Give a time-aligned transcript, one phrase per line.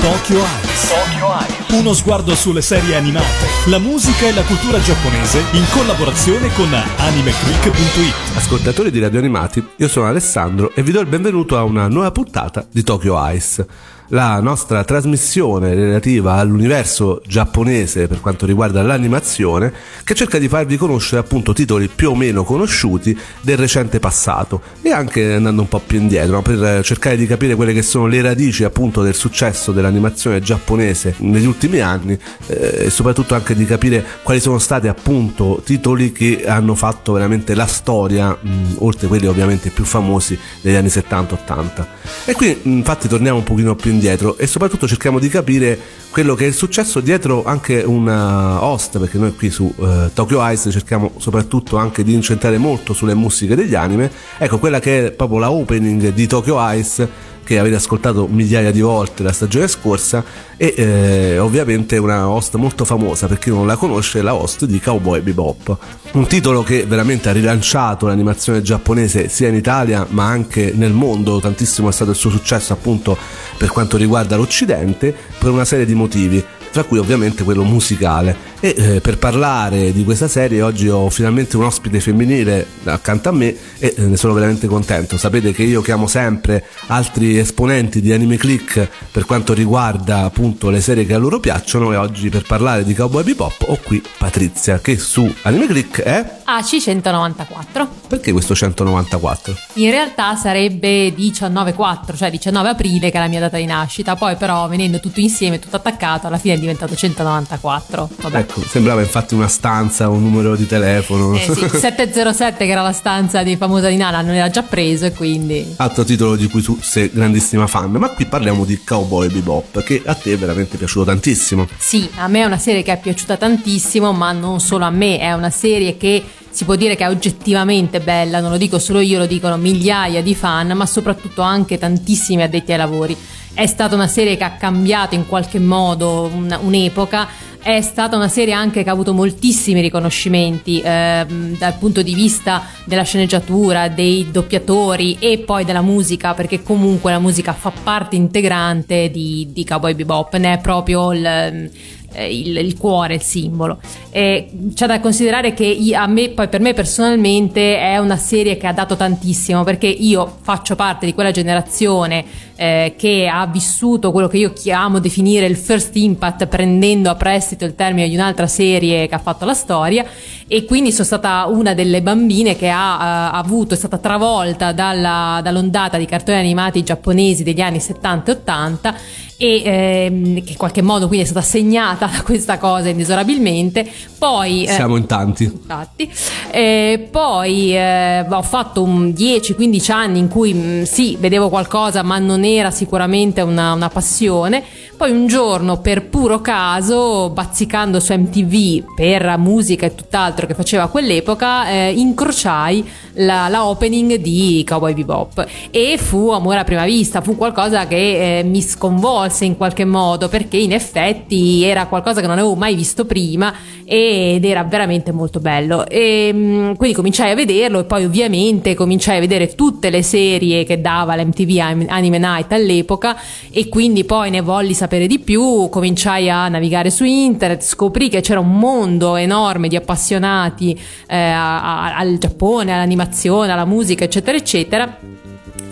[0.00, 1.78] Tokyo Eyes.
[1.78, 8.36] Uno sguardo sulle serie animate, la musica e la cultura giapponese in collaborazione con animeclick.it.
[8.36, 12.10] Ascoltatori di Radio Animati, io sono Alessandro e vi do il benvenuto a una nuova
[12.12, 13.66] puntata di Tokyo Ice
[14.10, 19.72] la nostra trasmissione relativa all'universo giapponese per quanto riguarda l'animazione
[20.04, 24.62] che cerca di farvi conoscere appunto titoli più o meno conosciuti del recente passato.
[24.82, 28.20] E anche andando un po' più indietro per cercare di capire quelle che sono le
[28.20, 34.04] radici appunto del successo dell'animazione giapponese negli ultimi anni eh, e soprattutto anche di capire
[34.22, 39.70] quali sono stati appunto titoli che hanno fatto veramente la storia mh, oltre quelli ovviamente
[39.70, 41.84] più famosi degli anni 70-80
[42.24, 45.78] e qui infatti torniamo un pochino più indietro indietro e soprattutto cerchiamo di capire
[46.10, 50.70] quello che è successo dietro anche una host perché noi qui su uh, Tokyo Ice
[50.70, 54.10] cerchiamo soprattutto anche di incentrare molto sulle musiche degli anime.
[54.38, 58.80] Ecco quella che è proprio la opening di Tokyo Ice che avete ascoltato migliaia di
[58.80, 60.24] volte la stagione scorsa
[60.56, 64.80] e eh, ovviamente una host molto famosa per chi non la conosce la host di
[64.80, 65.76] Cowboy Bebop.
[66.12, 71.40] Un titolo che veramente ha rilanciato l'animazione giapponese sia in Italia ma anche nel mondo.
[71.40, 73.16] Tantissimo è stato il suo successo appunto
[73.56, 78.48] per quanto riguarda l'Occidente per una serie di motivi tra cui ovviamente quello musicale.
[78.60, 83.32] E eh, per parlare di questa serie oggi ho finalmente un ospite femminile accanto a
[83.32, 85.16] me e eh, ne sono veramente contento.
[85.16, 90.80] Sapete che io chiamo sempre altri esponenti di Anime Click per quanto riguarda appunto le
[90.80, 94.78] serie che a loro piacciono e oggi per parlare di Cowboy Bebop ho qui Patrizia
[94.80, 97.86] che su Anime Click è AC194.
[98.08, 99.54] Perché questo 194?
[99.74, 104.36] In realtà sarebbe 19-4, cioè 19 aprile che è la mia data di nascita, poi
[104.36, 108.08] però venendo tutto insieme, tutto attaccato, alla fine diventato 194.
[108.20, 108.38] Vabbè.
[108.38, 111.34] Ecco, sembrava infatti una stanza, un numero di telefono.
[111.34, 115.06] Eh sì, 707 che era la stanza di famosa di Nana, non era già preso
[115.06, 115.74] e quindi...
[115.76, 120.02] Altro titolo di cui tu sei grandissima fan, ma qui parliamo di Cowboy Bebop, che
[120.04, 121.66] a te è veramente piaciuto tantissimo.
[121.76, 125.18] Sì, a me è una serie che è piaciuta tantissimo, ma non solo a me,
[125.18, 129.00] è una serie che si può dire che è oggettivamente bella, non lo dico solo
[129.00, 133.16] io, lo dicono migliaia di fan, ma soprattutto anche tantissimi addetti ai lavori.
[133.52, 136.30] È stata una serie che ha cambiato in qualche modo
[136.60, 137.28] un'epoca,
[137.62, 142.64] è stata una serie anche che ha avuto moltissimi riconoscimenti eh, dal punto di vista
[142.84, 149.10] della sceneggiatura, dei doppiatori e poi della musica, perché comunque la musica fa parte integrante
[149.10, 151.70] di, di Cowboy Bebop, ne è proprio il
[152.12, 153.78] eh, il, il, cuore, il simbolo.
[154.10, 158.66] E c'è da considerare che a me, poi per me personalmente è una serie che
[158.66, 162.24] ha dato tantissimo perché io faccio parte di quella generazione
[162.60, 167.64] eh, che ha vissuto quello che io chiamo definire il first impact prendendo a prestito
[167.64, 170.04] il termine di un'altra serie che ha fatto la storia
[170.46, 175.40] e quindi sono stata una delle bambine che ha uh, avuto, è stata travolta dalla,
[175.42, 178.94] dall'ondata di cartoni animati giapponesi degli anni 70 e 80
[179.42, 183.90] e ehm, che in qualche modo quindi è stata segnata da questa cosa inesorabilmente.
[184.18, 185.44] Poi, eh, Siamo in tanti.
[185.44, 186.10] Infatti.
[186.50, 192.18] Eh, poi eh, ho fatto 10-15 anni in cui mh, mm, sì, vedevo qualcosa, ma
[192.18, 194.62] non era sicuramente una, una, passione.
[195.00, 200.88] Poi un giorno, per puro caso, bazzicando su MTV per musica e tutt'altro che faceva
[200.88, 205.46] quell'epoca, eh, incrociai la, la, opening di Cowboy Bebop.
[205.70, 210.28] E fu amore a prima vista, fu qualcosa che eh, mi sconvolse in qualche modo
[210.28, 213.54] perché in effetti era qualcosa che non avevo mai visto prima
[213.86, 215.86] ed era veramente molto bello.
[215.88, 220.64] E mm, quindi cominciai a vederlo e poi ovviamente cominciai a vedere tutte le serie
[220.64, 223.16] che dava l'MTV Anime Night all'epoca
[223.50, 228.20] e quindi poi ne volli sapere di più, cominciai a navigare su internet, scoprì che
[228.20, 234.98] c'era un mondo enorme di appassionati eh, al Giappone, all'animazione, alla musica, eccetera, eccetera.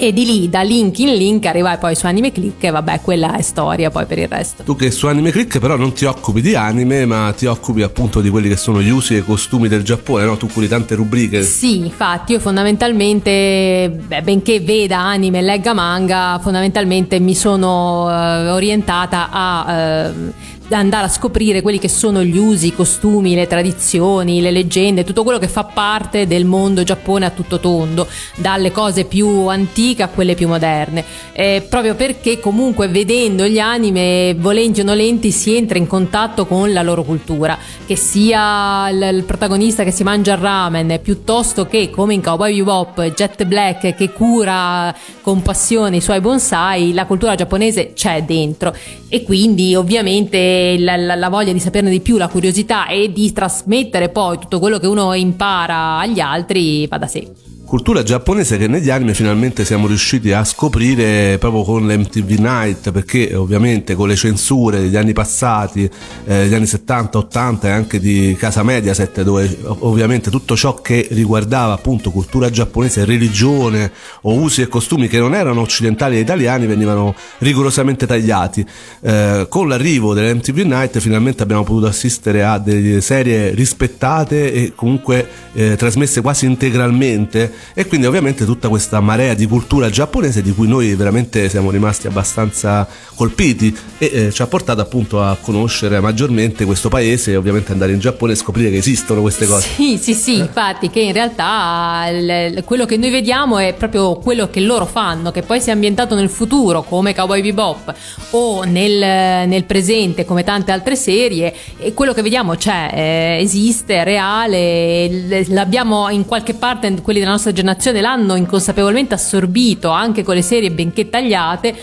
[0.01, 3.35] E di lì, da link in link, arrivai poi su Anime Click e vabbè, quella
[3.35, 4.63] è storia poi per il resto.
[4.63, 8.21] Tu che su Anime Click però non ti occupi di anime, ma ti occupi appunto
[8.21, 10.37] di quelli che sono gli usi e i costumi del Giappone, no?
[10.37, 11.43] Tu curi tante rubriche.
[11.43, 18.53] Sì, infatti io fondamentalmente, beh, benché veda anime e legga manga, fondamentalmente mi sono uh,
[18.53, 20.11] orientata a...
[20.15, 20.33] Uh,
[20.77, 25.23] andare a scoprire quelli che sono gli usi, i costumi, le tradizioni, le leggende, tutto
[25.25, 28.07] quello che fa parte del mondo Giappone a tutto tondo,
[28.37, 31.05] dalle cose più antiche a quelle più moderne.
[31.33, 36.73] Eh, proprio perché comunque vedendo gli anime, volenti o nolenti, si entra in contatto con
[36.73, 41.91] la loro cultura, che sia il, il protagonista che si mangia il ramen, piuttosto che
[41.91, 47.35] come in Cowboy Bebop, Jet Black che cura con passione i suoi bonsai, la cultura
[47.35, 48.75] giapponese c'è dentro
[49.09, 50.37] e quindi ovviamente
[50.79, 54.59] la, la, la, voglia di saperne di più, la curiosità e di trasmettere poi tutto
[54.59, 57.48] quello che uno impara agli altri va da sé.
[57.69, 63.35] Cultura giapponese che negli anime finalmente siamo riusciti a scoprire proprio con l'MTV Night perché
[63.35, 65.91] ovviamente con le censure degli anni passati, eh,
[66.25, 71.75] degli anni 70, 80 e anche di Casa Mediaset dove ovviamente tutto ciò che riguardava
[71.75, 73.93] appunto cultura giapponese, religione
[74.23, 78.65] o usi e costumi che non erano occidentali e italiani venivano rigorosamente tagliati.
[79.03, 85.29] Eh, con l'arrivo dell'MTV Night finalmente abbiamo potuto assistere a delle serie rispettate e comunque
[85.53, 90.69] eh, trasmesse quasi integralmente e quindi ovviamente tutta questa marea di cultura giapponese di cui
[90.69, 96.65] noi veramente siamo rimasti abbastanza colpiti e eh, ci ha portato appunto a conoscere maggiormente
[96.65, 99.69] questo paese e ovviamente andare in Giappone e scoprire che esistono queste cose.
[99.75, 104.49] Sì, sì, sì, infatti che in realtà il, quello che noi vediamo è proprio quello
[104.51, 107.95] che loro fanno, che poi sia ambientato nel futuro come Cowboy Bebop
[108.31, 113.97] o nel, nel presente come tante altre serie e quello che vediamo c'è, eh, esiste,
[113.97, 120.23] è reale, l'abbiamo in qualche parte, quelli della nostra nostra generazione l'hanno inconsapevolmente assorbito anche
[120.23, 121.75] con le serie benché tagliate,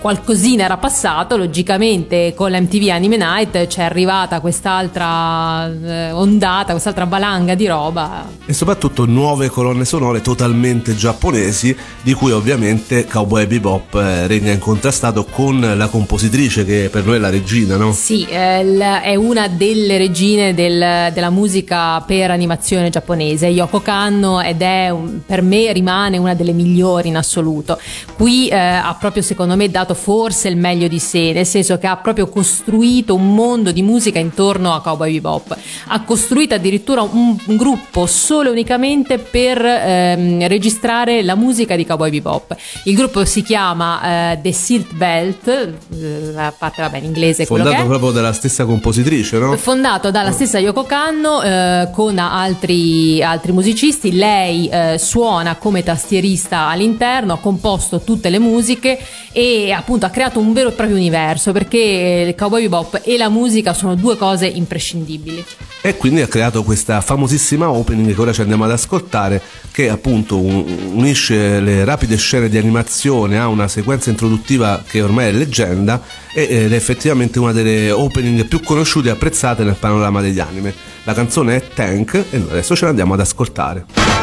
[0.00, 7.54] qualcosina era passato, logicamente con l'MTV Anime Night c'è arrivata quest'altra eh, ondata, quest'altra valanga
[7.54, 8.26] di roba.
[8.44, 15.24] E soprattutto nuove colonne sonore totalmente giapponesi, di cui ovviamente Cowboy Bebop eh, regna incontrastato
[15.24, 17.92] con la compositrice che per noi è la regina, no?
[17.92, 24.90] Sì, è una delle regine del, della musica per animazione giapponese, Yoko Kanno, ed è
[24.90, 27.78] un, per me rimane una delle migliori in assoluto.
[28.16, 31.86] Qui eh, ha proprio secondo me dato forse il meglio di sé, nel senso che
[31.86, 35.56] ha proprio costruito un mondo di musica intorno a Cowboy Bebop.
[35.88, 41.86] Ha costruito addirittura un, un gruppo solo e unicamente per ehm, registrare la musica di
[41.86, 42.56] Cowboy Bebop.
[42.84, 47.86] Il gruppo si chiama eh, The Silt Belt, eh, a parte vabbè in inglese Fondato
[47.86, 49.56] proprio dalla stessa compositrice, no?
[49.56, 54.12] Fondato dalla stessa Yoko Kanno eh, con altri, altri musicisti.
[54.12, 58.98] Lei eh, suona come tastierista all'interno, ha composto tutte le musiche
[59.30, 63.28] e appunto ha creato un vero e proprio universo perché il cowboy bebop e la
[63.28, 65.44] musica sono due cose imprescindibili.
[65.82, 69.40] E quindi ha creato questa famosissima opening che ora ci andiamo ad ascoltare
[69.70, 75.32] che appunto unisce le rapide scene di animazione a una sequenza introduttiva che ormai è
[75.32, 76.00] leggenda
[76.32, 80.72] ed è effettivamente una delle opening più conosciute e apprezzate nel panorama degli anime.
[81.04, 84.13] La canzone è Tank e noi adesso ce l'andiamo ad ascoltare.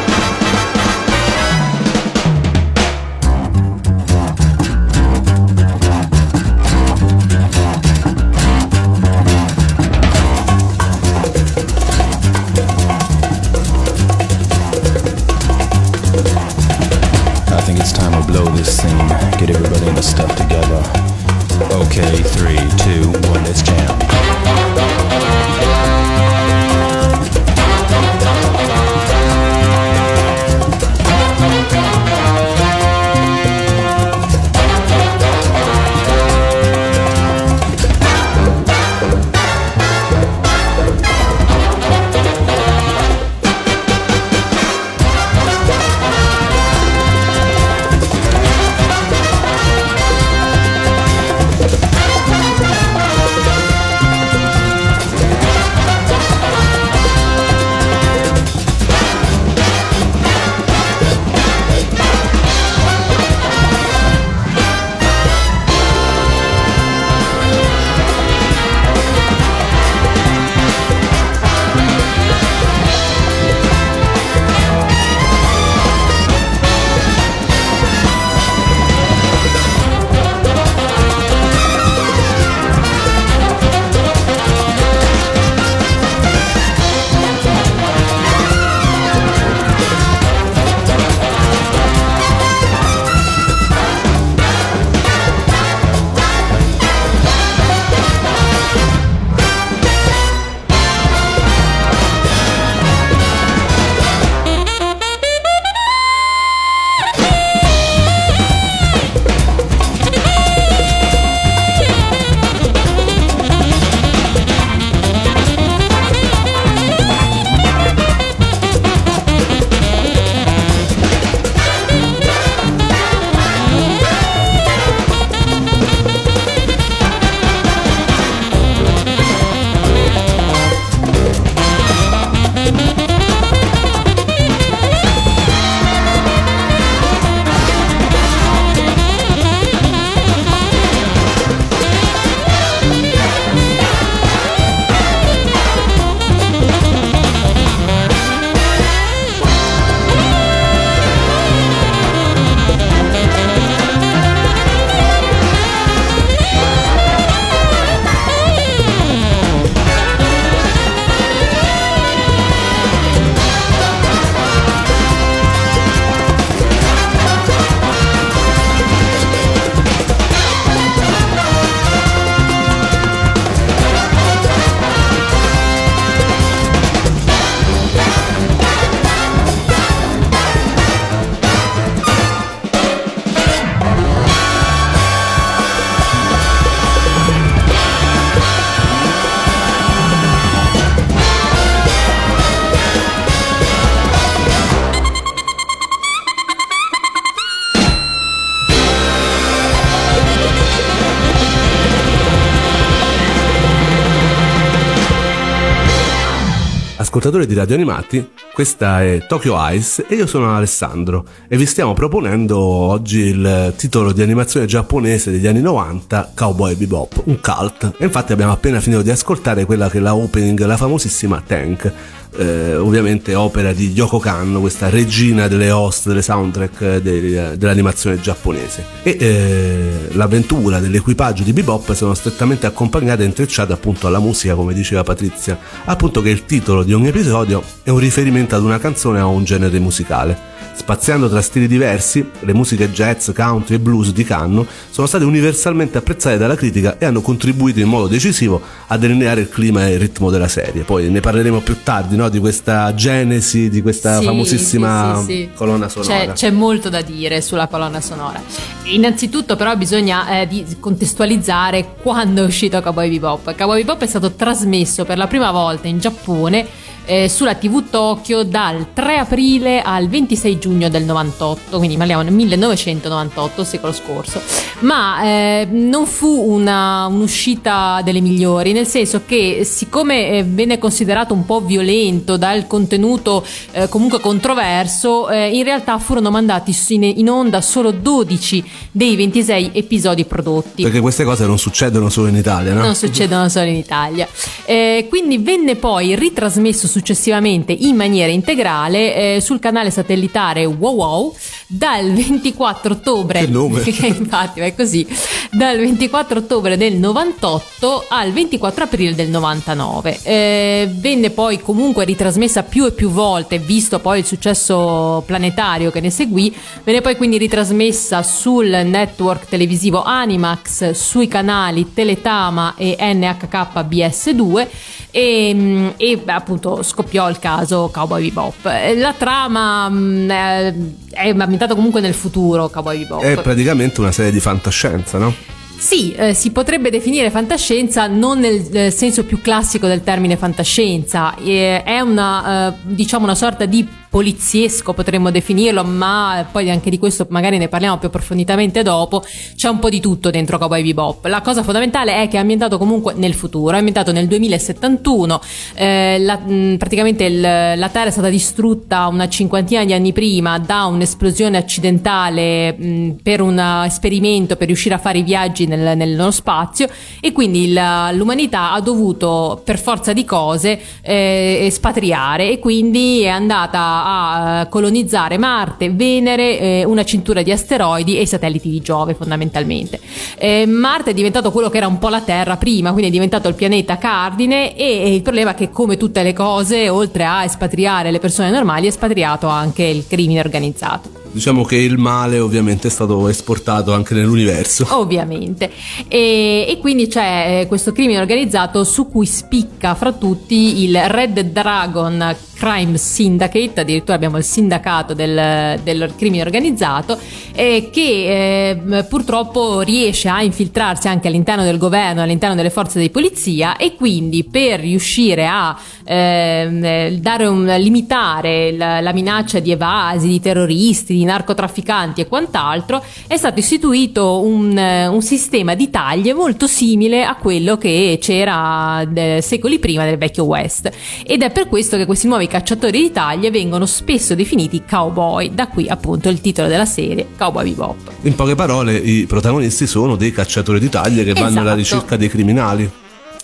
[207.22, 211.92] Ascoltatori di Radio Animati, questa è Tokyo Ice e io sono Alessandro e vi stiamo
[211.92, 217.94] proponendo oggi il titolo di animazione giapponese degli anni 90, Cowboy Bebop, un cult.
[217.96, 221.92] E infatti abbiamo appena finito di ascoltare quella che è la opening, la famosissima Tank
[222.36, 228.84] eh, ovviamente opera di Yoko Kanno, questa regina delle host, delle soundtrack de, dell'animazione giapponese.
[229.02, 234.74] E eh, l'avventura dell'equipaggio di Bebop sono strettamente accompagnate e intrecciate appunto alla musica, come
[234.74, 239.20] diceva Patrizia, appunto che il titolo di ogni episodio è un riferimento ad una canzone
[239.20, 240.50] o a un genere musicale.
[240.74, 245.98] Spaziando tra stili diversi, le musiche jazz, country e blues di Kanno sono state universalmente
[245.98, 250.00] apprezzate dalla critica e hanno contribuito in modo decisivo a delineare il clima e il
[250.00, 250.82] ritmo della serie.
[250.82, 252.28] Poi ne parleremo più tardi, no?
[252.28, 256.14] di questa genesi, di questa sì, famosissima sì, sì, colonna sonora.
[256.14, 258.40] C'è, c'è, molto da dire sulla colonna sonora.
[258.84, 263.54] Innanzitutto però bisogna eh, contestualizzare quando è uscito Cowboy Bebop.
[263.56, 266.66] Cowboy Bebop è stato trasmesso per la prima volta in Giappone
[267.04, 272.32] eh, sulla TV Tokyo dal 3 aprile al 26 giugno del 98, quindi parliamo del
[272.32, 274.40] 1998, secolo scorso.
[274.80, 281.34] Ma eh, non fu una, un'uscita delle migliori, nel senso che siccome eh, venne considerato
[281.34, 287.28] un po' violento dal contenuto eh, comunque controverso, eh, in realtà furono mandati in, in
[287.28, 290.82] onda solo 12 dei 26 episodi prodotti.
[290.82, 292.82] Perché queste cose non succedono solo in Italia, no?
[292.82, 294.28] Non succedono solo in Italia.
[294.64, 301.36] Eh, quindi venne poi ritrasmesso successivamente in maniera integrale eh, sul canale satellitare Wow Wow
[301.66, 303.40] dal 24 ottobre.
[303.40, 303.82] Che nome!
[304.04, 305.06] Infatti è così.
[305.50, 310.20] Dal 24 ottobre del 98 al 24 aprile del 99.
[310.22, 316.00] Eh, venne poi comunque ritrasmessa più e più volte, visto poi il successo planetario che
[316.00, 316.54] ne seguì.
[316.84, 324.68] Venne poi quindi ritrasmessa sul network televisivo Animax, sui canali Teletama e NHK BS2
[325.10, 328.64] e, mm, e appunto scoppiò il caso Cowboy Bebop.
[328.96, 333.22] La trama mm, è ambientata comunque nel futuro, Cowboy Bebop.
[333.22, 335.34] È praticamente una serie di fantascienza, no?
[335.82, 341.34] Sì, eh, si potrebbe definire fantascienza non nel, nel, senso più classico del termine fantascienza,
[341.36, 346.98] eh, è una, eh, diciamo una sorta di poliziesco potremmo definirlo, ma poi anche di
[346.98, 349.24] questo magari ne parliamo più approfonditamente dopo,
[349.56, 351.24] c'è un po' di tutto dentro Cowboy Bebop.
[351.24, 355.40] La cosa fondamentale è che è ambientato comunque nel futuro, è ambientato nel 2071,
[355.76, 360.58] eh, la, mh, praticamente il, la Terra è stata distrutta una cinquantina di anni prima
[360.58, 366.30] da un'esplosione accidentale mh, per un esperimento per riuscire a fare i viaggi nel, nello
[366.30, 366.86] spazio.
[367.18, 372.50] E quindi la, l'umanità ha dovuto per forza di cose eh, espatriare.
[372.50, 378.26] E quindi è andata a colonizzare Marte, Venere, eh, una cintura di asteroidi e i
[378.26, 380.00] satelliti di Giove fondamentalmente.
[380.38, 383.48] Eh, Marte è diventato quello che era un po' la Terra prima, quindi è diventato
[383.48, 387.44] il pianeta cardine e, e il problema è che come tutte le cose, oltre a
[387.44, 392.88] espatriare le persone normali, è espatriato anche il crimine organizzato diciamo che il male ovviamente
[392.88, 394.86] è stato esportato anche nell'universo.
[394.90, 395.70] Ovviamente.
[396.06, 401.40] E, e, quindi c'è eh, questo crimine organizzato su cui spicca fra tutti il Red
[401.40, 407.18] Dragon Crime Syndicate, addirittura abbiamo il sindacato del, del crimine organizzato,
[407.56, 413.10] eh, che eh, purtroppo riesce a infiltrarsi anche all'interno del governo, all'interno delle forze di
[413.10, 420.28] polizia e quindi per riuscire a eh, dare un, limitare la, la minaccia di evasi,
[420.28, 424.76] di terroristi, di narcotrafficanti e quant'altro, è stato istituito un,
[425.10, 430.44] un sistema di taglie molto simile a quello che c'era eh, secoli prima del vecchio
[430.44, 430.88] West.
[431.26, 435.68] Ed è per questo che questi nuovi cacciatori di taglie vengono spesso definiti cowboy, da
[435.68, 437.96] qui appunto il titolo della serie, Cowboy Bebop.
[438.22, 441.46] In poche parole, i protagonisti sono dei cacciatori di taglie che esatto.
[441.46, 441.94] vanno alla esatto.
[441.94, 442.90] ricerca dei criminali.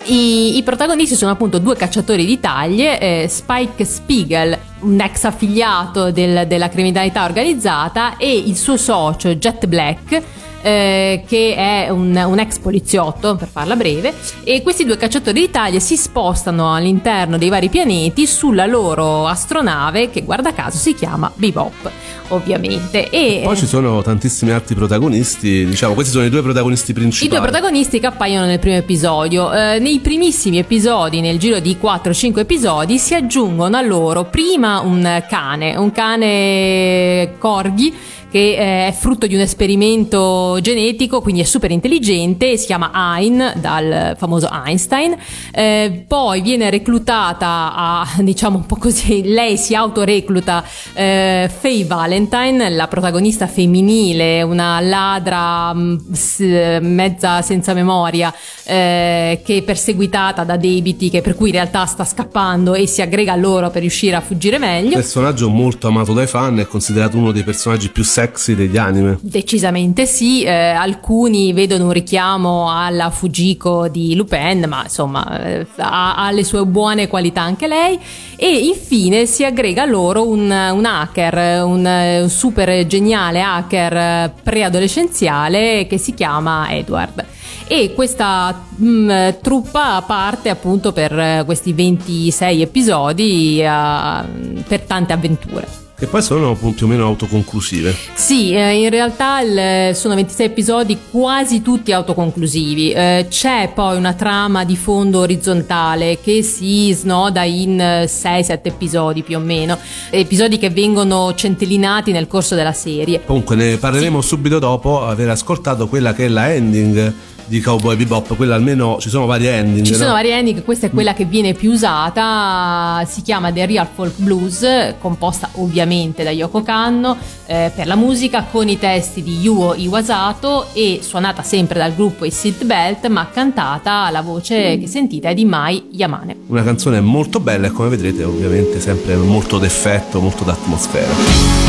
[0.04, 6.10] I, I, protagonisti sono appunto due cacciatori di taglie, eh, Spike Spiegel, un ex affiliato
[6.10, 10.22] del, della criminalità organizzata, e il suo socio Jet Black,
[10.62, 15.50] eh, che è un, un, ex poliziotto, per farla breve, e questi due cacciatori di
[15.50, 21.30] taglie si spostano all'interno dei vari pianeti sulla loro astronave che guarda caso si chiama
[21.34, 21.90] Bebop,
[22.28, 23.08] ovviamente.
[23.10, 27.30] E, poi ci sono tantissimi altri protagonisti, diciamo, questi sono i due protagonisti principali.
[27.30, 29.52] I due protagonisti che appaiono nel primo episodio.
[29.52, 35.22] Eh, nei primissimi episodi, nel giro di 4-5 episodi, si aggiungono a loro prima un
[35.28, 41.70] cane, un cane corgi che eh, è frutto di un esperimento genetico, quindi è super
[41.70, 45.16] intelligente, si chiama Ein, dal famoso Einstein.
[45.52, 52.70] Eh, poi viene reclutata a, diciamo un po' così, lei si autorecluta eh, Faye Valentine,
[52.70, 56.00] la protagonista femminile, una ladra mh,
[56.42, 58.32] mm, mezza senza memoria,
[58.64, 63.00] eh, che è perseguitata da debiti, che per cui in realtà sta scappando e si
[63.00, 64.94] aggrega a loro per riuscire a fuggire meglio.
[64.94, 69.16] Personaggio molto amato dai fan, è considerato uno dei personaggi più sexy degli anime.
[69.20, 76.16] Decisamente sì, eh, alcuni vedono un richiamo alla Fujiko di Lupin, ma insomma eh, ha,
[76.16, 77.96] ha, le sue buone qualità anche lei.
[78.34, 81.84] E infine si aggrega loro un, un hacker, un,
[82.22, 87.24] un super geniale hacker preadolescenziale che si chiama Edward
[87.70, 95.87] e questa mh, mm, truppa parte appunto per questi 26 episodi uh, per tante avventure.
[95.98, 97.92] Che poi sono più o meno autoconclusive.
[98.14, 102.92] Sì, eh, in realtà il, sono 26 episodi quasi tutti autoconclusivi.
[102.92, 109.38] Eh, c'è poi una trama di fondo orizzontale che si snoda in 6-7 episodi più
[109.38, 109.76] o meno,
[110.10, 113.20] episodi che vengono centellinati nel corso della serie.
[113.24, 114.28] Comunque ne parleremo sì.
[114.28, 117.12] subito dopo aver ascoltato quella che è la ending
[117.48, 119.84] di Cowboy Bebop, quella almeno ci sono varie ending.
[119.84, 119.98] Ci no?
[119.98, 124.14] sono varie ending, questa è quella che viene più usata, si chiama The Real Folk
[124.16, 129.74] Blues, composta ovviamente da Yoko Kanno eh, per la musica con i testi di Yuo
[129.74, 134.80] Iwasato e suonata sempre dal gruppo i Seat Belt, ma cantata la voce mm.
[134.80, 136.36] che sentite è di Mai Yamane.
[136.48, 141.67] Una canzone molto bella e come vedrete ovviamente sempre molto d'effetto, molto d'atmosfera.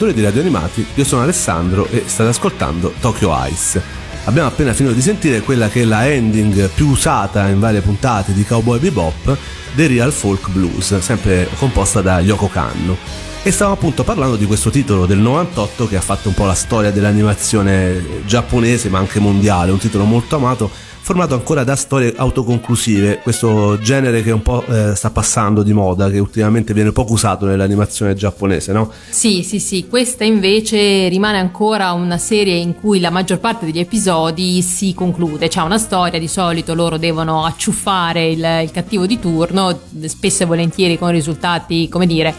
[0.00, 3.82] Ascoltatori di Radio Animati, io sono Alessandro e state ascoltando Tokyo Ice.
[4.24, 8.32] Abbiamo appena finito di sentire quella che è la ending più usata in varie puntate
[8.32, 9.36] di Cowboy Bebop,
[9.74, 12.96] The Real Folk Blues, sempre composta da Yoko Kanno.
[13.42, 16.54] E stavamo appunto parlando di questo titolo del 98 che ha fatto un po' la
[16.54, 20.70] storia dell'animazione giapponese ma anche mondiale, un titolo molto amato
[21.10, 26.08] formato ancora da storie autoconclusive, questo genere che un po' eh, sta passando di moda,
[26.08, 28.92] che ultimamente viene poco usato nell'animazione giapponese, no?
[29.08, 33.80] Sì, sì, sì, questa invece rimane ancora una serie in cui la maggior parte degli
[33.80, 39.18] episodi si conclude, c'è una storia, di solito loro devono acciuffare il, il cattivo di
[39.18, 42.32] turno, spesso e volentieri con risultati, come dire,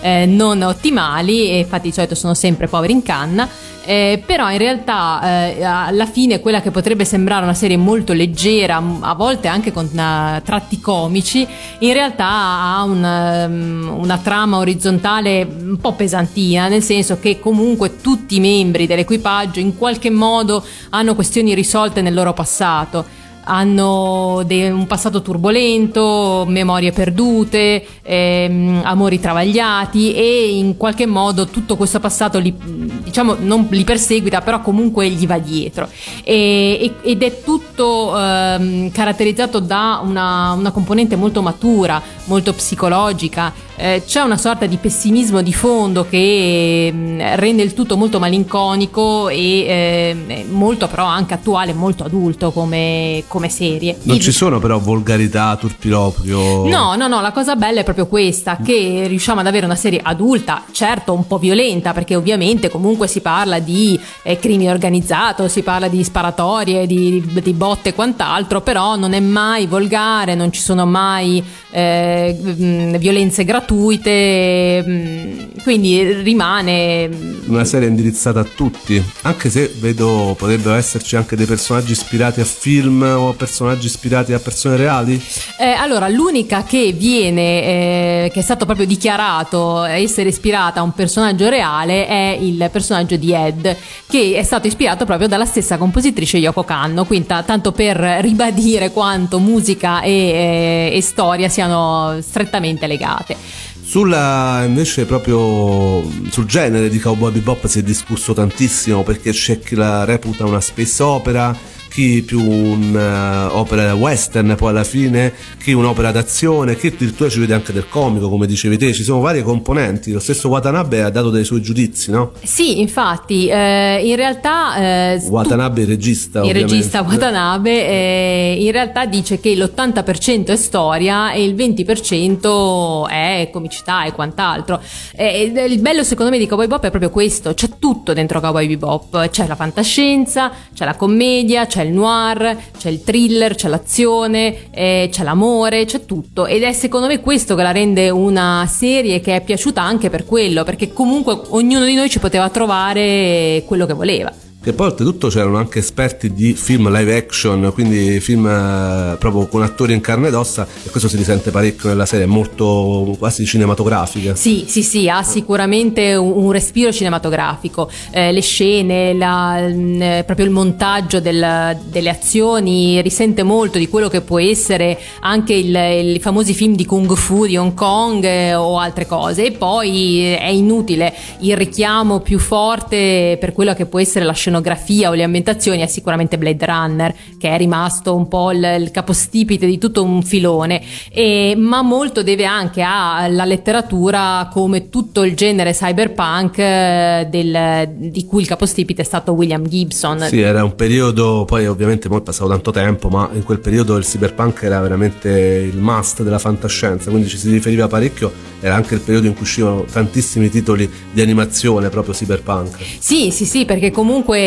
[0.00, 3.46] eh, non ottimali e infatti di solito sono sempre poveri in canna
[3.86, 8.82] eh, però in realtà eh, alla fine quella che potrebbe sembrare una serie molto leggera,
[9.00, 11.46] a volte anche con uh, tratti comici,
[11.80, 18.00] in realtà ha una, um, una trama orizzontale un po' pesantina, nel senso che comunque
[18.00, 24.70] tutti i membri dell'equipaggio in qualche modo hanno questioni risolte nel loro passato hanno de-
[24.70, 32.38] un passato turbolento, memorie perdute, ehm, amori travagliati e in qualche modo tutto questo passato
[32.38, 32.54] li,
[33.02, 35.88] diciamo non li perseguita, però comunque gli va dietro.
[36.22, 44.02] E, ed è tutto ehm, caratterizzato da una, una componente molto matura, molto psicologica eh,
[44.06, 49.28] c'è una sorta di pessimismo di fondo che mh, mm, rende il tutto molto malinconico
[49.28, 53.98] e eh, molto però anche attuale, molto adulto come, come serie.
[54.02, 56.68] Non ci sono però volgarità, turpiloquio.
[56.68, 60.00] No, no, no, la cosa bella è proprio questa, che riusciamo ad avere una serie
[60.00, 65.62] adulta, certo un po' violenta, perché ovviamente comunque si parla di eh, crimine organizzato, si
[65.62, 70.60] parla di sparatorie, di, di botte e quant'altro, però non è mai volgare, non ci
[70.60, 77.08] sono mai eh, mm, violenze gratuite gratuite, mm, quindi rimane
[77.46, 82.44] una serie indirizzata a tutti, anche se vedo potrebbero esserci anche dei personaggi ispirati a
[82.44, 85.20] film o personaggi ispirati a persone reali.
[85.58, 90.92] Eh, allora, l'unica che viene, eh, che è stato proprio dichiarato essere ispirata a un
[90.92, 96.36] personaggio reale è il personaggio di Ed, che è stato ispirato proprio dalla stessa compositrice
[96.36, 102.86] Yoko Kanno, quindi t- tanto per ribadire quanto musica e, e, e storia siano strettamente
[102.86, 103.53] legate.
[103.86, 109.74] Sulla invece proprio sul genere di Cowboy Bebop si è discusso tantissimo perché c'è chi
[109.76, 111.56] la reputa una space opera
[111.94, 117.54] chi più un'opera uh, western poi alla fine, chi un'opera d'azione, chi addirittura ci vede
[117.54, 121.30] anche del comico come dicevi te, ci sono varie componenti, lo stesso Watanabe ha dato
[121.30, 122.32] dei suoi giudizi, no?
[122.42, 125.12] Sì, infatti, eh, in realtà...
[125.12, 126.40] Eh, Watanabe il regista.
[126.40, 126.74] Il ovviamente.
[126.74, 134.04] regista Watanabe eh, in realtà dice che l'80% è storia e il 20% è comicità
[134.04, 134.82] e quant'altro.
[135.14, 138.66] Eh, il bello secondo me di Cowboy Bebop è proprio questo, c'è tutto dentro Cowboy
[138.66, 144.70] Bebop, c'è la fantascienza, c'è la commedia, c'è il noir, c'è il thriller, c'è l'azione,
[144.70, 146.46] eh, c'è l'amore, c'è tutto.
[146.46, 150.24] Ed è secondo me questo che la rende una serie che è piaciuta anche per
[150.24, 154.32] quello, perché comunque ognuno di noi ci poteva trovare quello che voleva
[154.64, 159.62] che poi oltretutto c'erano anche esperti di film live action, quindi film eh, proprio con
[159.62, 163.44] attori in carne ed ossa e questo si risente parecchio nella serie, è molto quasi
[163.44, 164.34] cinematografica.
[164.34, 170.46] Sì, sì, sì, ha sicuramente un, respiro cinematografico, eh, le scene, la, mm, eh, proprio
[170.46, 175.74] il montaggio del, delle azioni risente molto di quello che può essere anche il,
[176.14, 179.44] i famosi film di Kung Fu di Hong Kong eh, o altre cose.
[179.44, 181.12] E poi eh, è inutile.
[181.40, 185.80] Il richiamo più forte per quello che può essere la scena scenografia o le ambientazioni
[185.80, 190.22] è sicuramente Blade Runner, che è rimasto un po' il, il capostipite di tutto un
[190.22, 197.88] filone, e, ma molto deve anche alla letteratura come tutto il genere cyberpunk eh, del,
[197.94, 200.20] di cui il capostipite è stato William Gibson.
[200.28, 203.96] Sì, era un periodo, poi ovviamente poi è passato tanto tempo, ma in quel periodo
[203.96, 208.94] il cyberpunk era veramente il must della fantascienza, quindi ci si riferiva parecchio, era anche
[208.94, 212.76] il periodo in cui uscivano tantissimi titoli di animazione proprio cyberpunk.
[212.98, 214.43] Sì, sì, sì, perché comunque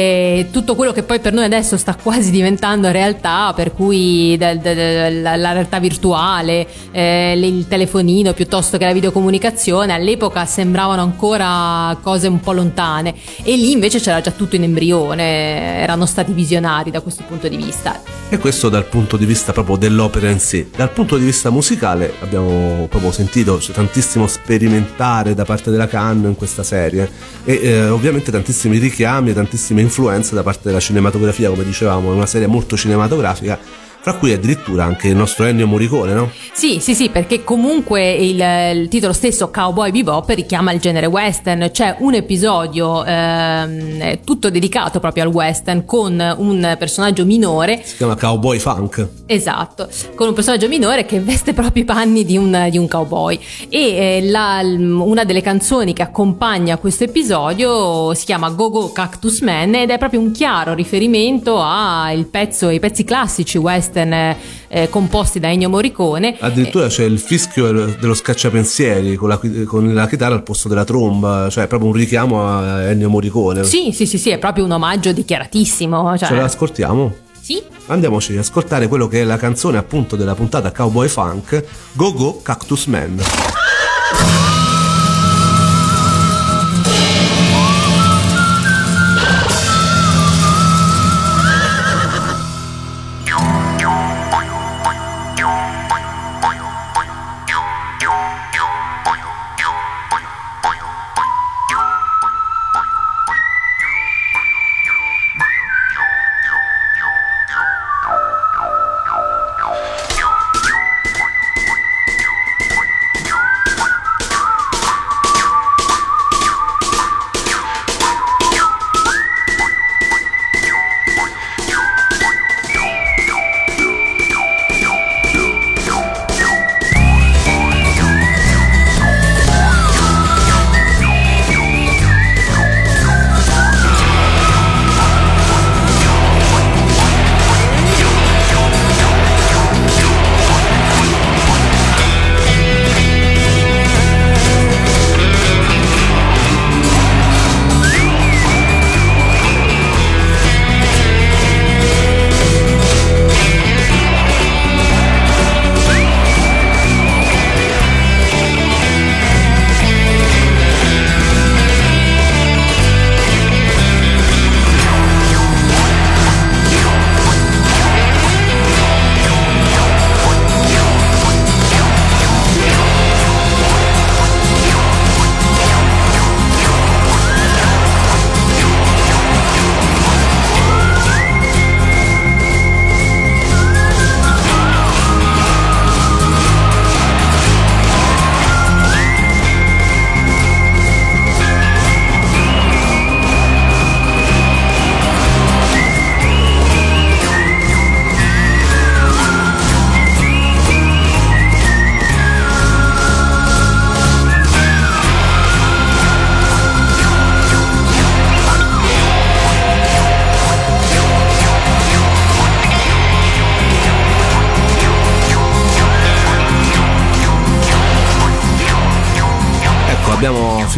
[0.52, 4.74] tutto quello che poi per noi adesso sta quasi diventando realtà, per cui da, da,
[4.74, 12.28] da, la, realtà virtuale, eh, il telefonino piuttosto che la videocomunicazione, all'epoca sembravano ancora cose
[12.28, 17.02] un po' lontane e lì invece c'era già tutto in embrione, erano stati visionari da
[17.02, 18.02] questo punto di vista.
[18.30, 20.70] E questo dal punto di vista proprio dell'opera in sé.
[20.76, 26.26] Dal punto di vista musicale abbiamo proprio sentito c'è tantissimo sperimentare da parte della Cannes
[26.26, 27.10] in questa serie
[27.44, 32.26] e eh, ovviamente tantissimi richiami, tantissime influenze da parte della cinematografia, come dicevamo, è una
[32.26, 36.32] serie molto cinematografica fra cui addirittura anche il nostro Ennio Morricone, no?
[36.54, 38.42] Sì, sì, sì, perché comunque il,
[38.74, 45.02] il titolo stesso Cowboy Bebop richiama il genere western, c'è un episodio ehm, tutto dedicato
[45.02, 47.82] proprio al western con un personaggio minore.
[47.84, 49.08] Si chiama Cowboy Funk.
[49.26, 53.38] Esatto, con un personaggio minore che veste proprio i panni di un, di un cowboy
[53.68, 59.42] e eh, la, una delle canzoni che accompagna questo episodio si chiama Go Go Cactus
[59.42, 65.70] Man ed è proprio un chiaro riferimento ai pezzi classici western eh, composti da Ennio
[65.70, 66.36] Morricone.
[66.40, 70.84] Addirittura eh, c'è il fischio dello scacciapensieri con la, con la, chitarra al posto della
[70.84, 73.64] tromba, cioè è proprio un richiamo a Ennio Morricone.
[73.64, 76.18] Sì, sì, sì, sì è proprio un omaggio dichiaratissimo.
[76.18, 76.28] Cioè...
[76.28, 77.16] Ce l'ascoltiamo?
[77.40, 77.64] Sì.
[77.88, 82.42] Andiamoci ad ascoltare quello che è la canzone appunto della puntata Cowboy Funk, Go Go
[82.42, 83.18] Cactus Man.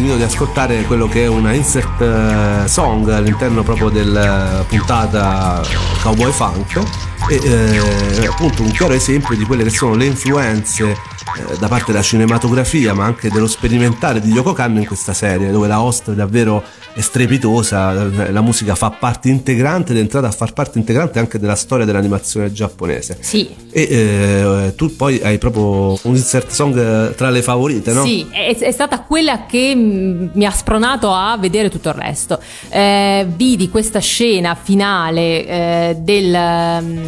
[0.00, 5.60] Finito di ascoltare quello che è una insert eh, song all'interno proprio della puntata
[6.00, 6.80] Cowboy Funk
[7.28, 11.92] e eh, appunto un chiaro esempio di quelle che sono le influenze eh, da parte
[11.92, 16.10] della cinematografia ma anche dello sperimentare di Yoko Kanno in questa serie dove la host
[16.10, 17.92] è davvero è strepitosa,
[18.30, 21.84] la musica fa parte integrante ed è entrata a far parte integrante anche della storia
[21.84, 23.16] dell'animazione giapponese.
[23.20, 23.48] Sì.
[23.70, 28.04] E eh, tu poi hai proprio un insert song tra le favorite, no?
[28.04, 32.40] Sì, è, è stata quella che mi ha spronato a vedere tutto il resto.
[32.68, 36.32] Eh, vidi questa scena finale eh, del,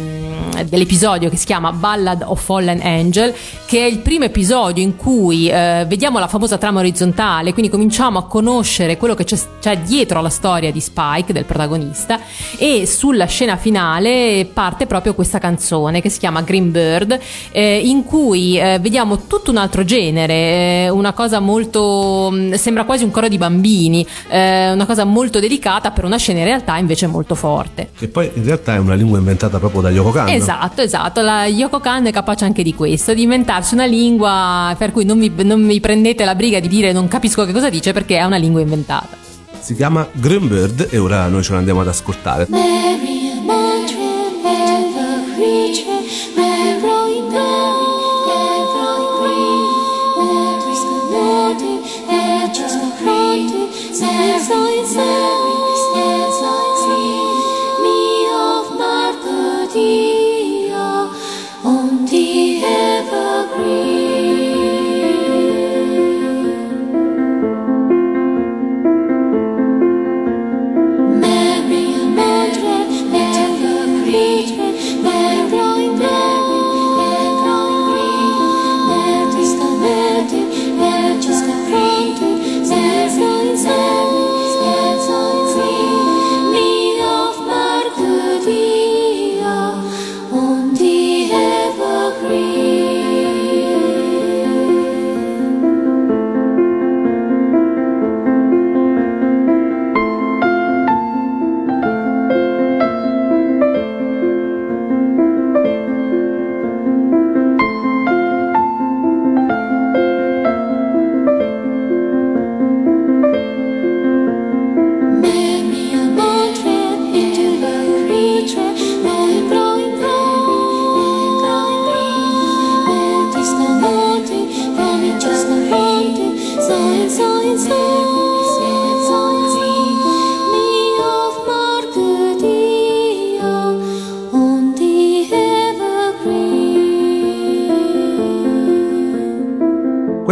[0.03, 3.33] um, dell'episodio che si chiama Ballad of Fallen Angel,
[3.65, 8.19] che è il primo episodio in cui eh, vediamo la famosa trama orizzontale, quindi cominciamo
[8.19, 12.19] a conoscere quello che c'è, c'è dietro alla storia di Spike, del protagonista,
[12.57, 17.19] e sulla scena finale parte proprio questa canzone che si chiama Green Bird,
[17.51, 22.29] eh, in cui eh, vediamo tutto un altro genere, eh, una cosa molto.
[22.31, 26.39] Mm, sembra quasi un coro di bambini, eh, una cosa molto delicata per una scena
[26.39, 27.89] in realtà invece molto forte.
[27.97, 30.31] Che poi in realtà è una lingua inventata proprio da Yoko Kanno.
[30.31, 31.21] Esatto, esatto.
[31.21, 35.17] La Yoko Kanno è capace anche di questo, di inventarsi una lingua per cui non
[35.17, 38.23] mi, non mi prendete la briga di dire non capisco che cosa dice perché è
[38.23, 39.21] una lingua inventata
[39.63, 42.47] si chiama Greenbird e ora noi ce l'andiamo ad ascoltare.
[42.49, 43.22] Mary.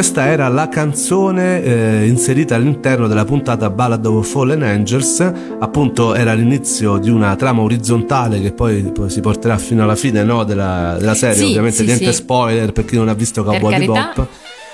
[0.01, 6.33] Questa era la canzone eh, inserita all'interno della puntata Ballad of Fallen Angels, appunto era
[6.33, 10.95] l'inizio di una trama orizzontale che poi, poi si porterà fino alla fine no, della,
[10.97, 12.13] della, serie, sì, ovviamente sì, niente sì.
[12.13, 14.27] spoiler per chi non ha visto Cowboy Bebop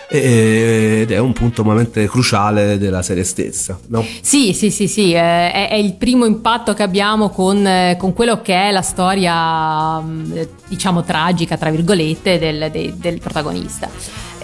[0.09, 3.77] ed è un punto veramente cruciale della serie stessa.
[3.87, 4.05] No?
[4.21, 8.55] Sì, sì, sì, sì, è, è, il primo impatto che abbiamo con, con, quello che
[8.55, 13.89] è la storia, mm, diciamo, tragica, tra virgolette, del, del, del protagonista.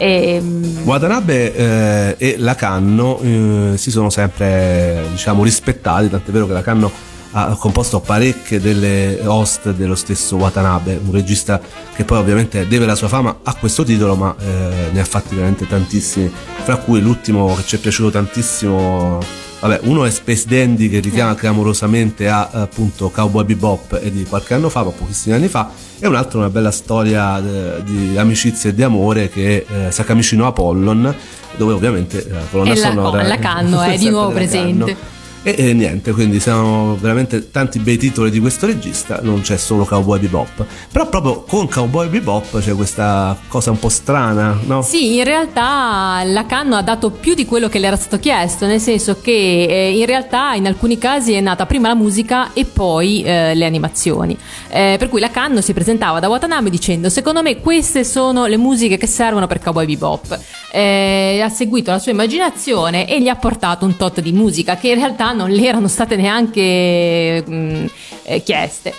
[0.04, 0.36] E...
[0.36, 6.92] Ehm, Watanabe eh, e Lacanno eh, si sono sempre diciamo, rispettati, tant'è vero che Lacanno
[7.36, 11.60] ha composto parecchie delle host dello stesso Watanabe, un regista
[11.96, 15.34] che poi ovviamente deve la sua fama a questo titolo, ma eh, ne ha fatti
[15.34, 16.32] veramente tantissimi,
[16.64, 19.20] fra cui l'ultimo che ci è piaciuto tantissimo
[19.64, 24.56] Vabbè, uno è Space Dandy che richiama clamorosamente a appunto Cowboy Bebop e di qualche
[24.56, 25.72] anno fa, ma pochissimi anni fa,
[26.04, 29.92] e un altro una bella storia eh, di amicizia e di amore che è eh,
[29.92, 31.16] Sakamishino Apollon,
[31.56, 35.13] dove ovviamente la colonna e sonora la canno è di nuovo presente.
[35.46, 39.84] E, e, niente, quindi siamo veramente tanti bei titoli di questo regista, non c'è solo
[39.84, 40.66] Cowboy Bebop.
[40.90, 44.82] Però proprio con Cowboy Bebop c'è questa cosa un po' strana, no?
[44.84, 48.80] Sì, in realtà Lacanno ha dato più di quello che le era stato chiesto, nel
[48.80, 53.22] senso che eh, in realtà in alcuni casi è nata prima la musica e poi
[53.24, 54.38] eh, le animazioni.
[54.70, 58.96] Eh, per cui Lacanno si presentava da Watanabe dicendo secondo me queste sono le musiche
[58.96, 60.40] che servono per Cowboy Bebop.
[60.72, 64.88] Eh, ha seguito la sua immaginazione e gli ha portato un tot di musica che
[64.88, 67.86] in realtà non le erano state neanche mh, mm,
[68.24, 68.94] eh, chieste.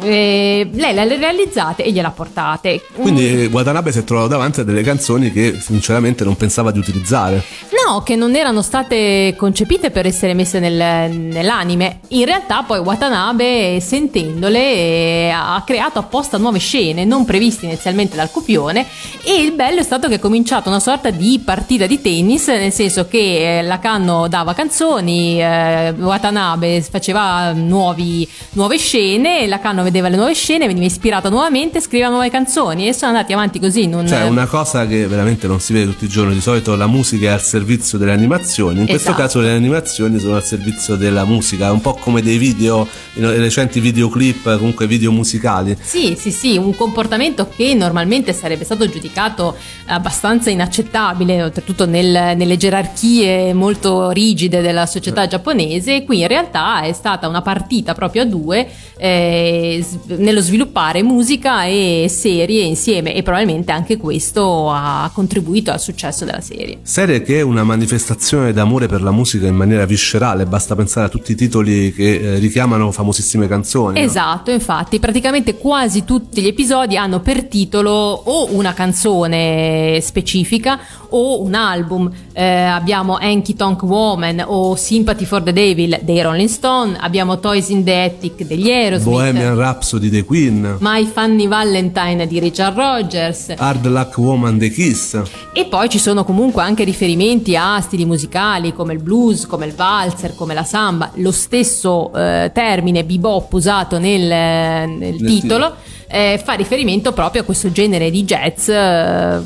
[0.00, 2.80] E lei le ha realizzate e gliele ha portate.
[2.92, 7.42] Quindi Watanabe si è trovato davanti a delle canzoni che sinceramente non pensava di utilizzare.
[7.88, 12.00] No, che non erano state concepite per essere messe nel, nell'anime.
[12.08, 18.84] In realtà poi Watanabe, sentendole, ha creato apposta nuove scene non previste inizialmente dal copione
[19.24, 22.72] e il bello è stato che è cominciato una sorta di partita di tennis, nel
[22.72, 30.16] senso che eh, Lacanno dava canzoni, eh, Watanabe faceva nuovi, nuove scene, Lacanno vedeva le
[30.16, 33.86] nuove scene, veniva ispirato nuovamente, scriveva nuove canzoni e sono andati avanti così.
[33.86, 34.06] Non...
[34.06, 37.28] Cioè una cosa che veramente non si vede tutti i giorni, di solito la musica
[37.28, 39.22] è al servizio servizio delle animazioni, in questo esatto.
[39.22, 42.86] caso le animazioni sono al servizio della musica, un po' come dei video,
[43.18, 45.76] recenti videoclip, comunque video musicali.
[45.80, 49.56] Sì, sì, sì, un comportamento che normalmente sarebbe stato giudicato
[49.86, 56.92] abbastanza inaccettabile, oltretutto nel, nelle gerarchie molto rigide della società giapponese, qui in realtà è
[56.92, 63.72] stata una partita proprio a due eh, nello sviluppare musica e serie insieme e probabilmente
[63.72, 66.78] anche questo ha contribuito al successo della serie.
[66.82, 71.08] Serie che è una manifestazione d'amore per la musica in maniera viscerale, basta pensare a
[71.08, 74.00] tutti i titoli che eh, richiamano famosissime canzoni.
[74.00, 74.56] Esatto, no?
[74.56, 80.78] infatti praticamente quasi tutti gli episodi hanno per titolo o una canzone specifica
[81.10, 82.10] o un album.
[82.32, 87.68] Eh, abbiamo Anki Tonk Woman o Sympathy for the Devil dei Rolling Stone, abbiamo Toys
[87.70, 93.54] in the Attic degli Aerosmith, Bohemian Rhapsody dei Queen, My Funny Valentine di Richard Rogers,
[93.56, 95.20] Hard Luck Woman dei Kiss.
[95.52, 99.74] E poi ci sono comunque anche riferimenti a stili musicali come il blues, come il
[99.74, 105.74] valzer, come la samba, lo stesso eh, termine bebop usato nel, nel, titolo.
[106.10, 109.42] Eh, fa riferimento proprio a questo genere di jazz eh,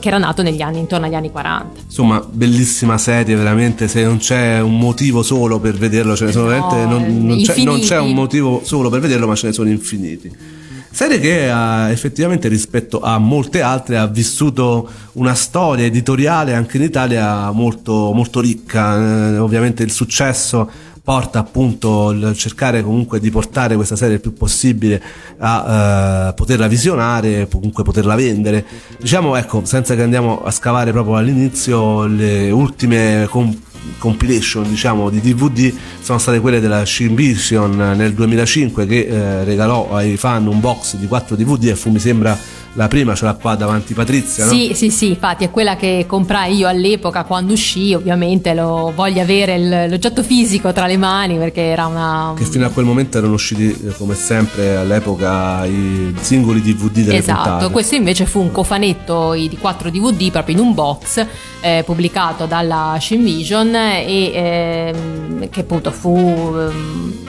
[0.00, 1.80] che era nato negli anni, intorno agli anni 40.
[1.84, 3.86] Insomma, bellissima serie, veramente.
[3.86, 6.86] Se non c'è un motivo solo per vederlo, ce ne sono no, veramente.
[6.86, 10.64] Non, non, c'è, non c'è un motivo solo per vederlo, ma ce ne sono infiniti.
[10.96, 16.84] Serie che ha, effettivamente rispetto a molte altre ha vissuto una storia editoriale anche in
[16.84, 19.34] Italia molto, molto ricca.
[19.34, 20.70] Eh, ovviamente il successo
[21.06, 25.00] porta appunto il cercare comunque di portare questa serie il più possibile
[25.38, 28.64] a eh, poterla visionare, comunque poterla vendere.
[28.98, 33.62] Diciamo ecco, senza che andiamo a scavare proprio all'inizio, le ultime comp-
[33.98, 39.94] compilation diciamo di DVD sono state quelle della Shin Vision nel 2005 che eh, regalò
[39.94, 42.36] ai fan un box di 4 DVD e fu mi sembra
[42.76, 44.50] la prima ce l'ha qua davanti Patrizia, no?
[44.50, 49.22] Sì, sì, sì, infatti è quella che comprai io all'epoca quando uscì, ovviamente lo voglio
[49.22, 52.34] avere l'oggetto fisico tra le mani perché era una...
[52.36, 57.16] Che fino a quel momento erano usciti eh, come sempre all'epoca i singoli DVD delle
[57.16, 57.72] Esatto, puntate.
[57.72, 61.26] questo invece fu un cofanetto di 4 DVD proprio in un box
[61.60, 64.04] eh, pubblicato dalla Shinvision e
[64.34, 66.72] eh, che appunto fu eh,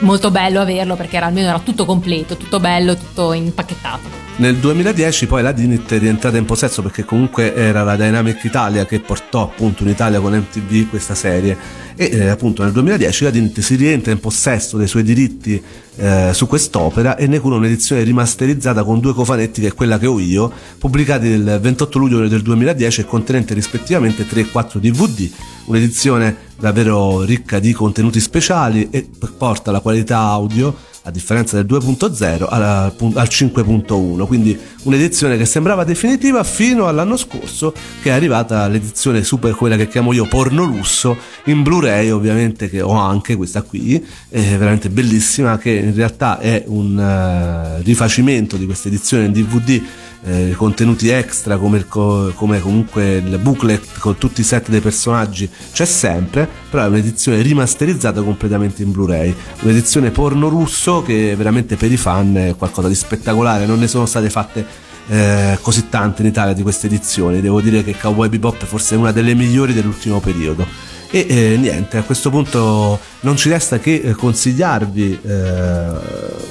[0.00, 4.26] molto bello averlo perché era, almeno era tutto completo, tutto bello, tutto impacchettato.
[4.38, 8.86] Nel 2010 poi la Dinit è rientrata in possesso perché comunque era la Dynamic Italia
[8.86, 11.56] che portò appunto in Italia con MTV questa serie.
[11.96, 15.60] E eh, appunto nel 2010 la Dinit si rientra in possesso dei suoi diritti
[15.96, 20.06] eh, su quest'opera e ne cura un'edizione rimasterizzata con due cofanetti che è quella che
[20.06, 25.28] ho io pubblicati il 28 luglio del 2010 e contenente rispettivamente 3 e 4 DVD
[25.64, 32.46] un'edizione davvero ricca di contenuti speciali e porta la qualità audio a differenza del 2.0
[32.48, 39.22] al, al 5.1 quindi un'edizione che sembrava definitiva fino all'anno scorso che è arrivata l'edizione
[39.22, 44.04] super quella che chiamo io porno lusso in Blu-ray ovviamente che ho anche questa qui.
[44.28, 49.82] È veramente bellissima che in realtà è un uh, rifacimento di questa edizione in DVD
[50.28, 55.48] eh, contenuti extra come, il, come, comunque il booklet con tutti i set dei personaggi
[55.72, 59.34] c'è sempre però è un'edizione rimasterizzata completamente in Blu-ray.
[59.62, 63.66] Un'edizione porno russo che veramente per i fan è qualcosa di spettacolare.
[63.66, 64.66] Non ne sono state fatte
[65.08, 67.40] eh, così tante in Italia di queste edizioni.
[67.40, 70.66] Devo dire che Cowboy Bebop forse è una delle migliori dell'ultimo periodo.
[71.10, 75.90] E eh, niente, a questo punto non ci resta che eh, consigliarvi eh,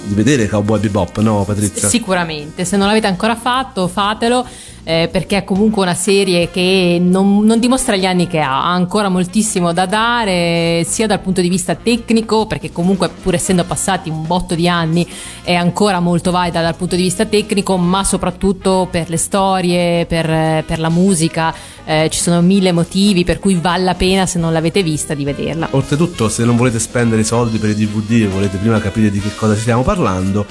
[0.03, 1.87] di vedere Cowboy Bebop, no Patrizia?
[1.87, 4.45] Sicuramente, se non l'avete ancora fatto fatelo
[4.87, 8.71] eh, perché è comunque una serie che non, non, dimostra gli anni che ha, ha
[8.71, 14.09] ancora moltissimo da dare sia dal punto di vista tecnico perché comunque pur essendo passati
[14.09, 15.05] un botto di anni
[15.43, 20.63] è ancora molto valida dal punto di vista tecnico ma soprattutto per le storie, per,
[20.63, 21.53] per la musica,
[21.83, 25.25] eh, ci sono mille motivi per cui vale la pena se non l'avete vista di
[25.25, 25.67] vederla.
[25.71, 29.33] Oltretutto se non volete spendere soldi per i DVD e volete prima capire di che
[29.35, 30.45] cosa stiamo parlando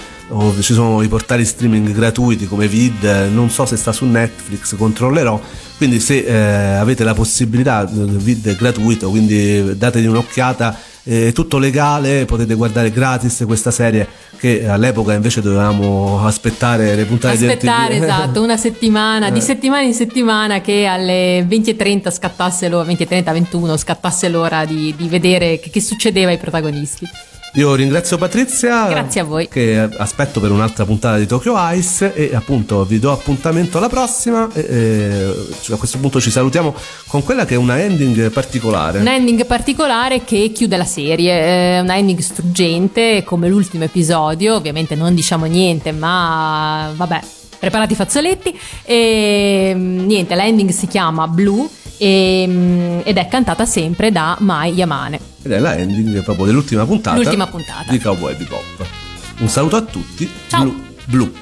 [0.61, 5.41] ci sono i portali streaming gratuiti come Vid, non so se sta su Netflix, controllerò.
[5.77, 10.77] Quindi se eh, avete la possibilità, Vid è gratuito, quindi dategli un'occhiata,
[11.07, 17.35] è tutto legale, potete guardare gratis questa serie che all'epoca invece dovevamo aspettare le puntate
[17.35, 19.33] aspettare, di Aspettare, esatto, una settimana, eh.
[19.33, 25.07] di settimana in settimana che alle 20.30 scattasse l'ora, 20.30, 21 scattasse l'ora di, di
[25.07, 27.09] vedere che, che succedeva ai protagonisti.
[27.57, 28.87] Io ringrazio Patrizia.
[28.87, 29.49] Grazie a voi.
[29.49, 34.47] Che aspetto per un'altra puntata di Tokyo Ice e appunto vi do appuntamento alla prossima.
[34.53, 36.75] E, e a questo punto ci salutiamo
[37.07, 38.99] con quella che è una ending particolare.
[38.99, 41.81] Una ending particolare che chiude la serie.
[41.81, 44.57] Una ending struggente come l'ultimo episodio.
[44.57, 47.21] Ovviamente non diciamo niente, ma vabbè,
[47.59, 48.61] preparati i fazzoletti.
[48.85, 51.67] E niente, la ending si chiama Blue
[51.99, 55.19] e, ed è cantata sempre da Mai Yamane.
[55.43, 57.91] Ed è la ending proprio dell'ultima puntata, L'ultima puntata.
[57.91, 58.87] di Cowboy Bebop.
[59.39, 60.29] Un saluto a tutti.
[60.49, 60.63] Ciao.
[60.65, 60.85] Blue.
[61.05, 61.33] Blue.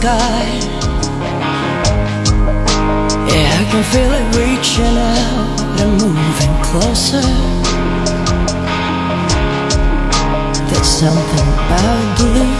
[0.00, 0.44] Sky.
[3.30, 7.26] Yeah, I can feel it reaching out and moving closer.
[10.68, 12.56] There's something about blue.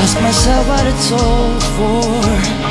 [0.00, 2.67] Ask myself what it's all for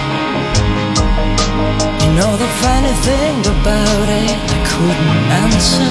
[2.17, 5.89] know the funny thing about it, I couldn't answer.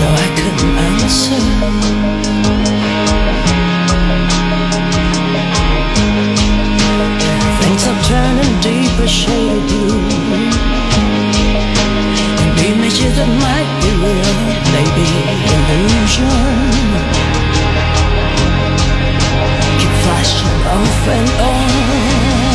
[0.00, 1.40] No, I couldn't answer.
[7.60, 10.04] Things are turning deeper shade of blue.
[12.42, 14.36] And images that might be real,
[14.76, 15.06] maybe
[15.54, 16.36] illusion.
[19.78, 22.47] Keep flashing off and on.